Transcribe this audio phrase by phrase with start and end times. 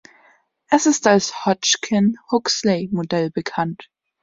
[0.67, 3.87] Es ist als „Hodgkin-Huxley-Modell“ bekannt.